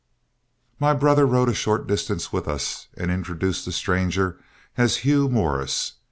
[0.79, 4.39] My brother rode a short distance with us and introduced the stranger
[4.75, 5.93] as Hugh Morris.